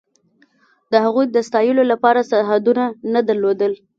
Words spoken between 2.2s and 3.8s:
سرحدونه نه درلودل.